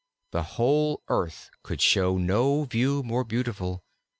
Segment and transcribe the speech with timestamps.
[0.31, 3.83] The whole earth could show no view more beautiful.